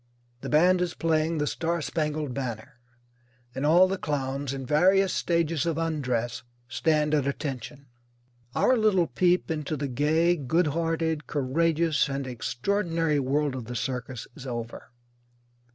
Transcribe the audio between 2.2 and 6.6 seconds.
Banner," and all the clowns, in various stages of undress,